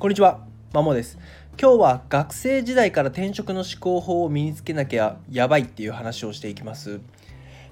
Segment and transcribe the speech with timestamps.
[0.00, 0.40] こんにちは、
[0.72, 1.18] まもです。
[1.60, 7.02] 今日は学生時代から転職の思考法を身につけなきゃやばいっていう話をしていきます。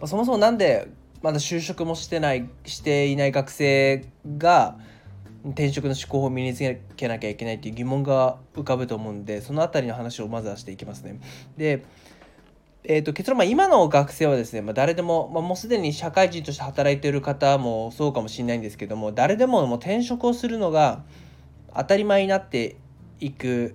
[0.00, 0.86] ま、そもそも何で
[1.20, 4.06] まだ就職もしてないしていない学生
[4.38, 4.78] が
[5.44, 6.58] 転職の思考法を身につ
[6.94, 11.18] けなきゃいけないっていう疑問が浮かぶと思うんでその辺りの話をまずはしていきますね。
[11.56, 11.82] で
[12.84, 21.02] えーと、結論、まあ、今の学生はですね、まあ、誰でも、まあ、もうすでに社会人として働いている方もそうかもしれないんですけども誰でももう転職をするのが
[21.74, 22.76] 当たり前になって
[23.20, 23.74] いく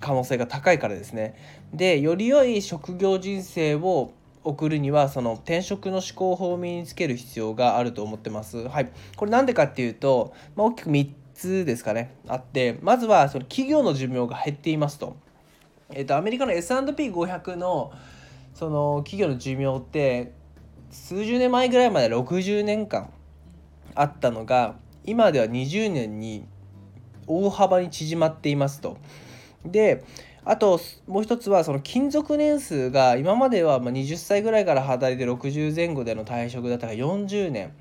[0.00, 1.34] 可能性が高いからですね。
[1.72, 4.12] でより良い職業人生を
[4.44, 8.68] 送るにはその転職の思考法を身につける必要があると思ってます。
[8.68, 15.16] はい、これなんでかっていうと、まあ、大きく3つですかねあってまずはその企業の寿命が減っていますと。
[15.90, 17.92] えーと、アメリカの S&P500 の
[18.54, 20.32] その企業の寿命って
[20.90, 23.10] 数十年前ぐらいまで60年間
[23.94, 26.46] あったのが今では20年に
[27.26, 28.96] 大幅に縮まっていますと。
[29.64, 30.04] で
[30.44, 37.72] あともう一つはその勤続年数が今までは20歳ぐらいから働いて60前後での退職だったら40年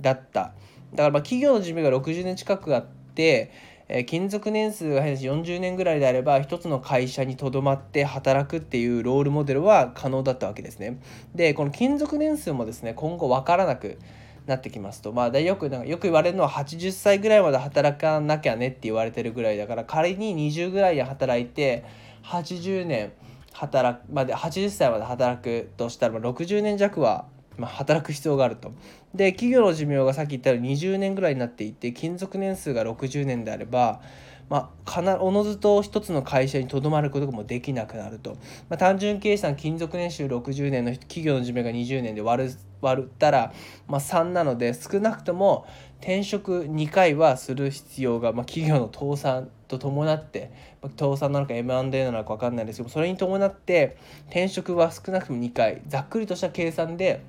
[0.00, 0.52] だった。
[0.92, 3.50] だからま企業の寿命が60年近くあって、
[3.88, 11.00] えー、勤続年数が変し40年ぐらいであれば一つの会社にとどまって働くっていうロールモデルは可能だったわけですね。
[11.34, 13.98] でこの勤続年数もですね今後分からなく
[14.46, 21.84] なってきますとまあよくなんかよく言われるのは80歳ぐらいまで働かなきゃねって言われてるぐらいだから仮に20ぐらいで働いて
[22.24, 23.12] 80年
[23.52, 28.72] 働くまで80歳まで働くとしたら60年弱はま働く必要があると。
[29.14, 34.00] で企業の寿命がさっき言ったように20年ぐらいになっていて勤続年数が60年であれば
[34.48, 38.34] まあ、おのずと一つの会社にとどまることもできなくなると、
[38.68, 42.50] まあ、単純計算勤続年収60年の企業の寿命が20年で割る
[42.84, 43.52] 割ったら、
[43.88, 45.66] まあ、3なので少なくとも
[46.00, 57.22] 転職2回はする必要が、まあ、企業の倒産と伴って、まあ、倒産なのか M&A なのか分かんないですけどそれに伴って転職は少なくとも2回ざっくりとした計算で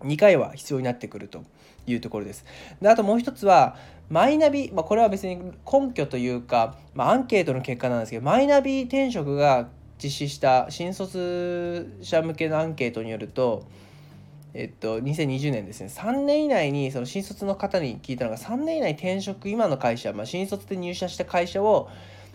[0.00, 1.42] 2回は必要になってくると。
[1.86, 2.44] いうところです。
[2.80, 3.76] であともう一つは
[4.08, 5.36] マイナビ、まあ、これは別に
[5.70, 9.68] 根拠というか、まあ、アンケートの結果なんですけどマイナビ転職が
[10.02, 13.64] 実施した新卒者向けのアンケートによると、
[14.52, 21.88] えっと、2020年ですね3年以内にその新卒の方に聞いたのが3年以内転職今の会社、まあ、新卒で入社した会社を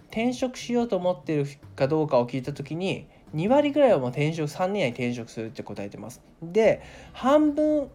[0.09, 6.22] 転職しようと思ってるかどうかを聞いた時に2割ぐらいはもう転職3年以内に転職するって答えてます。
[6.41, 6.81] で
[7.14, 7.90] 半分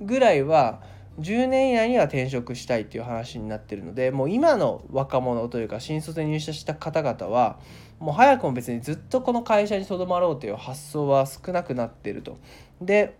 [0.00, 0.82] ぐらいは
[1.20, 7.58] 10年以内には転職したいっていう話になってるのでもう今の若者というか新卒で入社した方々は
[8.00, 12.38] もう早くも別にずっとこの会社にとどまろうという発想は少なくなってると。
[12.80, 13.16] で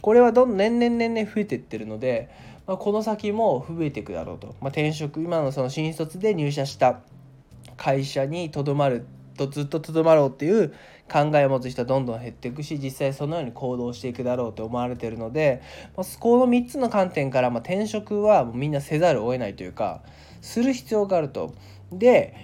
[0.00, 2.28] これはどんどん年々年々増えてってるので、
[2.66, 7.00] まあ、この先も増えていくだろうと、まあ、転職今のその新卒で入社した
[7.76, 10.74] 会社にとどまるとずっととどまろうっていう
[11.12, 15.60] 考えを持つ人はどんどん減っていくし実際そのように行動していくだろうと思われているので、
[15.94, 20.00] まあ、この3つの観点から、まあ、転職はもうみんなせざるを得ないというか
[20.40, 21.54] する必要があると。
[21.92, 22.34] で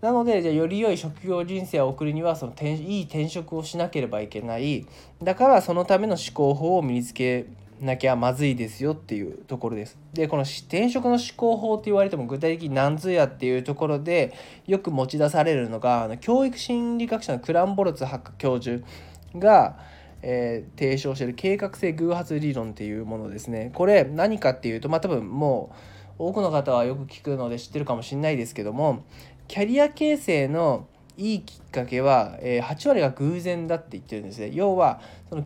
[0.00, 4.84] なのでじゃより良い職業人生を送るにはその転いい転職をしなければいけない
[5.22, 7.46] だからそのための思考法を身につけ
[7.82, 9.98] なきゃまずいですよっていうところです。
[10.12, 14.32] でこの転職の思考法って言われても具体的に何ぞやっていうところで
[14.66, 18.86] よく持ち出されるのが教育心理学者のクランボルツ博教授
[19.34, 19.78] が、
[20.22, 23.72] えー、提唱してる計画性偶発理論っていうものですね。
[23.74, 25.74] これ何かっていうとまあ多分も
[26.18, 29.04] う多くの方はよく聞くので知ってるかもしれないですけども
[29.48, 34.50] キャリア形成のいいきっかけは、えー、8割が偶然だって言ってるんですね。
[34.52, 35.44] 要はその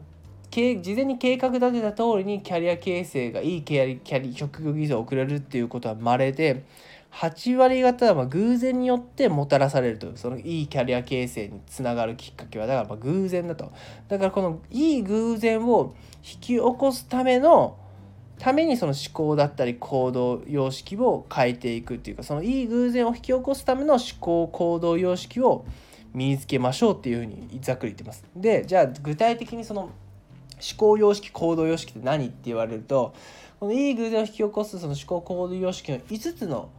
[0.51, 6.65] 事前に計画立てた通りにキャリア形成がいいキャリキャリ職業技術を送れるっていうことは稀で
[7.13, 10.17] 8割方はま偶然によってもたらされると。
[10.17, 12.67] そのいいキャリア形成につながるきっかけは。
[12.67, 13.73] だからま偶然だと。
[14.09, 17.79] だからこのいい偶然を引き起こすための
[18.39, 25.65] ためにその思考だったり行動様式を変えていくっていうかそのいい偶然を引き起こすための思考行動様式を
[26.13, 28.25] 身につけましょうっていうふうにざっくり言ってます。
[28.37, 29.91] でじゃあ具体的にその
[30.57, 33.15] 思考様式行動様式って何って言われると
[33.61, 36.71] このいい偶然を引き起こすその思考行動様式の5つの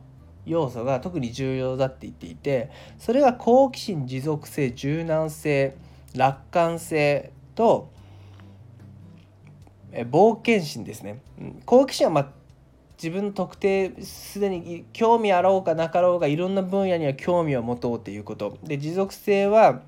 [0.45, 5.75] 要素が特に重要だって言っていてそれが好奇心持続性柔軟性
[6.15, 7.91] 楽観性と
[9.91, 11.21] 冒険心ですね。
[11.65, 12.27] 好奇心はまあ
[13.01, 19.81] 自分の特定すでに興味あろうかなかろうがいろんな分野には興味を持とうということで持続性は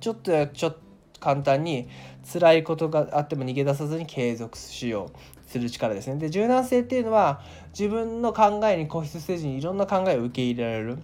[0.00, 0.83] ちょっとやちょっと
[1.20, 1.88] 簡単に
[2.30, 6.16] 辛いことがあっても逃げ出さずに継続しようする力ですね。
[6.16, 7.42] で柔軟性っていうのは
[7.78, 10.98] 自分の考えに固執せずにいろんな考えを受け入れられる。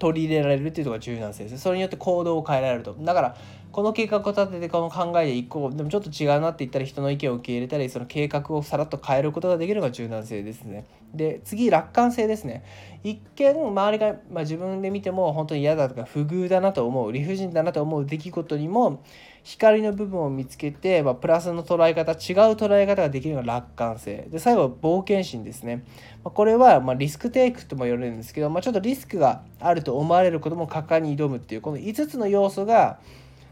[0.00, 3.36] 取り入れられるっていうのが柔軟性ですそれによって行動を変えられるとだから
[3.72, 10.86] この計画を立ててこの考えでいこうでもちょっと違うなって言ったら人の意見を受け入れたりその計画をさらっと変えることができるのが柔軟性ですね。
[11.14, 12.64] で次楽観性ですね。
[13.02, 19.02] 一見周りが、まあ、自分で見ても本当に嫌だとか不遇だなと思う理不尽だなと思う出来事にも
[19.42, 24.28] 光の部分を見つけて、まあ、プラスの捉え方違う捉え方ができるのが楽観性。
[24.30, 25.84] で最後冒険心ですね、
[26.22, 32.98] まあ、これはまリスクテイクとも言われるんですけど、まあ、ちょっとリスクがあると思われることも果敢に挑むっていうこの5つの要素が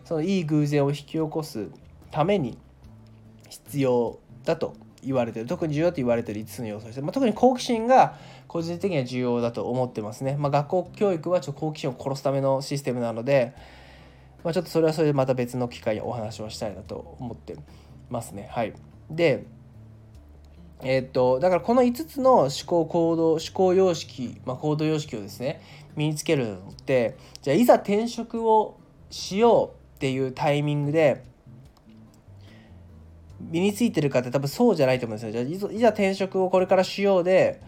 [0.08, 1.69] そのいい偶然を引き起こす
[2.10, 2.56] ために
[3.50, 5.44] 必要だと言われてる。
[5.44, 8.16] 特に重要と言われてる5つの要素です、まあ、特に好奇心が
[8.46, 13.52] 個人的には重要だと思ってますね、まあ、学校教育はちょっと好奇心を殺すためのシステムなので、
[14.44, 17.56] まあ、ちょっとそれはそれでまた別の機会にお話をしたいなと思って
[18.08, 18.49] ますね。
[18.50, 18.72] はい。
[19.10, 19.44] で
[20.81, 25.60] えー、っとだからこの5つの思考行動思考様式、まあ、行動様式をですね
[25.96, 28.78] 身につけるのってじゃあいざ転職を
[29.10, 31.24] しようっていうタイミングで
[33.40, 35.44] 身についてるかって多分そうじゃないと思うんですよ。
[35.44, 37.60] じゃあいざ転職をこれからしようで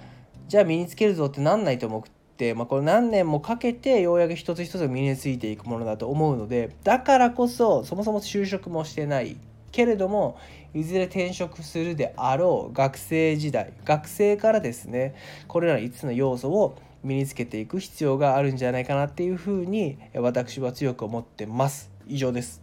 [0.47, 2.03] じゃあ身につけるぞってなんないと思っ
[2.37, 9.37] て、まあ、これ何年もかけてようやく一つ一つ身についていくものだと思うのでだからこそそもそも就職もしてない
[9.73, 10.39] けれども
[10.73, 15.17] いずれ転職するであろう学生時代学生からですね
[15.49, 21.91] これらの5つの要素を身につけていく必要があるんじゃないかなっていうふうに私は強く思ってます。
[22.07, 22.63] 以上です。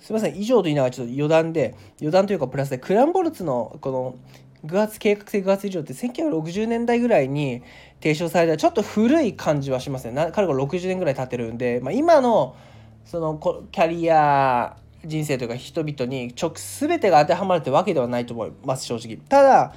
[0.00, 0.36] すみません。
[0.36, 4.16] 以上と言いながらちょっと余談で余談というかプラスでクランボルツのこの
[4.64, 7.62] 偶発計画性偶発以上って1960年代ぐらいに
[8.00, 12.56] 提唱されたちょっと古い感じはしますね彼が60年ぐらい経ってるんで、まあ、今の
[13.04, 13.38] その
[13.70, 19.16] キャリア人生というか人々に直全てが当てはまるってわけではないと思います正直。
[19.28, 19.72] ただ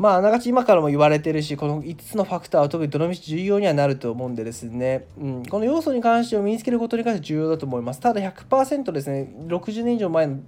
[0.00, 8.00] まああながち今からも言われてるしこの5つのファクターは特にどのみち重要にはなると思うんでですね、うん、この要素に関してを身につけることに関して重要だと思います。
[8.00, 9.30] ただ100%ですね。
[9.46, 10.38] 60年以上前の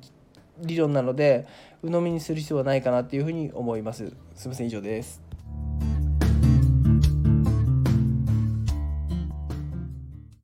[0.58, 1.46] 理論なので
[1.82, 4.10] 鵜呑みにする必要はないかなっていうふうに思います。
[4.34, 4.68] すいません。
[4.68, 5.21] 以上です。